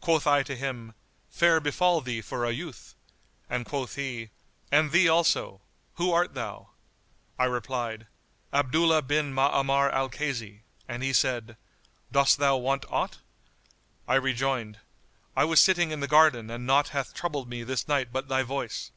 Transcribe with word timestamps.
Quoth 0.00 0.24
I 0.24 0.44
to 0.44 0.54
him, 0.54 0.94
"Fair 1.30 1.58
befal 1.58 2.00
thee 2.00 2.20
for 2.20 2.44
a 2.44 2.52
youth!"; 2.52 2.94
and 3.50 3.66
quoth 3.66 3.96
he, 3.96 4.30
"And 4.70 4.92
thee 4.92 5.08
also! 5.08 5.62
Who 5.94 6.12
art 6.12 6.34
thou?" 6.34 6.68
I 7.40 7.46
replied, 7.46 8.06
"Abdullah 8.52 9.02
bin 9.02 9.34
Ma'amar 9.34 9.90
al 9.90 10.10
Kaysi;" 10.10 10.60
and 10.86 11.02
he 11.02 11.12
said, 11.12 11.56
"Dost 12.12 12.38
thou 12.38 12.56
want 12.56 12.84
aught?" 12.88 13.18
I 14.06 14.14
rejoined, 14.14 14.78
"I 15.34 15.42
was 15.44 15.58
sitting 15.58 15.90
in 15.90 15.98
the 15.98 16.06
garden 16.06 16.50
and 16.50 16.64
naught 16.64 16.90
hath 16.90 17.12
troubled 17.12 17.48
me 17.48 17.64
this 17.64 17.88
night 17.88 18.12
but 18.12 18.28
thy 18.28 18.44
voice. 18.44 18.92